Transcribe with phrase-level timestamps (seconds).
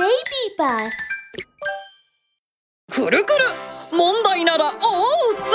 [0.00, 0.08] Baby
[0.56, 0.90] Bus
[2.90, 3.44] くるくる。
[3.92, 4.72] 問題なら大
[5.34, 5.50] 積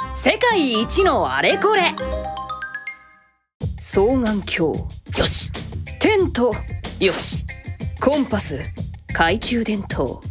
[0.00, 0.16] む。
[0.16, 1.94] 世界一のあれこれ。
[3.78, 4.78] 双眼鏡。
[5.18, 5.50] よし。
[6.00, 6.54] テント。
[6.98, 7.44] よし。
[8.00, 8.58] コンパス。
[9.08, 10.22] 懐中電灯。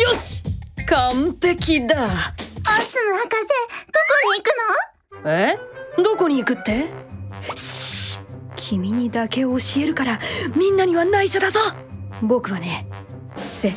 [0.00, 0.40] よし。
[0.86, 2.04] 完璧だ。
[2.04, 3.46] アツム博士
[3.90, 5.30] どこに行くの？
[5.32, 5.58] え？
[6.00, 6.86] どこに行くって？
[7.56, 8.20] し
[8.54, 10.20] 君にだけ教えるから
[10.54, 11.58] みんなには内緒だぞ
[12.26, 12.86] 僕はね
[13.36, 13.72] せ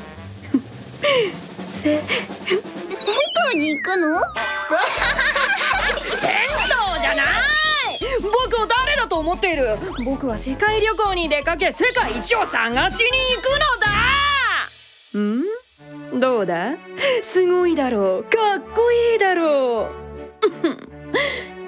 [1.81, 3.15] せ銭
[3.53, 4.19] 湯に行くの？
[6.19, 7.99] 銭湯じゃない！
[8.21, 9.77] 僕を誰だと思っている？
[10.03, 13.45] 僕は世界旅行に出かけ世界一を探しに行く
[15.13, 15.29] の
[16.13, 16.17] だ！
[16.17, 16.19] ん？
[16.19, 16.73] どうだ？
[17.23, 18.23] すごいだろう。
[18.23, 19.89] かっこいいだろ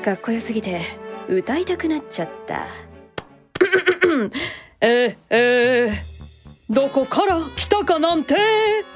[0.02, 0.04] う。
[0.04, 0.82] かっこよすぎて
[1.28, 2.68] 歌いたくなっちゃった。
[4.82, 6.04] ええ
[6.70, 8.36] どこから来たかなんて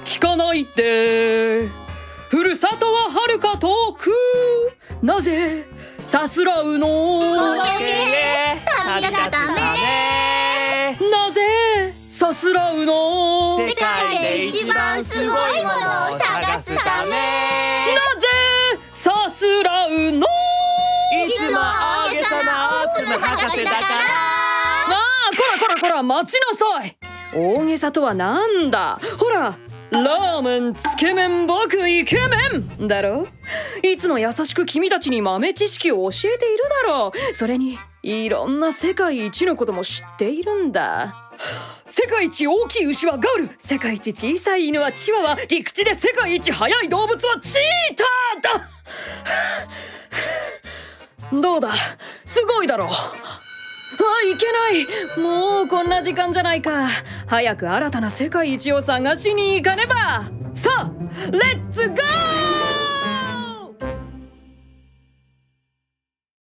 [0.05, 1.67] 聞かないで。
[2.30, 4.11] ふるさとは遥か遠く。
[5.02, 5.65] なぜ
[6.07, 15.27] さすらうのオッケー旅立つためなぜさすらうのなぜ世界で一番すごい
[15.63, 15.77] もの
[16.13, 17.11] を探すため。
[18.91, 23.85] さすらうのいつも大げさな大粒博士だから。
[24.89, 27.02] ああこらこらこら待ちなさい
[27.36, 29.02] 大げさとはなんだ？
[29.20, 29.58] ほら
[29.92, 32.23] ラーメンつけ麺僕イケメ
[32.84, 32.88] ン！
[32.88, 33.28] だろ？
[33.84, 37.17] いつも優しく君たちに豆知識を教えているだろう。
[37.36, 41.30] それにいろんな世界一のことも知っているんだ。
[41.86, 43.48] 世界一大きい牛はガウル。
[43.59, 45.38] 世界一小さい犬はチワワ。
[45.48, 47.61] 陸地で世界一速い動物はチー
[48.42, 48.54] ター
[51.31, 51.42] だ。
[51.42, 51.72] どうだ？
[52.26, 52.89] すごいだろう。
[53.94, 55.23] いけない。
[55.23, 56.88] もうこんな時間じゃないか。
[57.27, 60.23] 早く新たな世界一を探しに行かねば。
[60.55, 60.91] さあ
[61.31, 62.72] レッツゴー!